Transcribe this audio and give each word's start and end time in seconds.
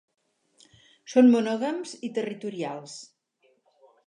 Són 1.15 1.29
monògams 1.35 1.93
i 2.09 2.13
territorials. 2.19 2.97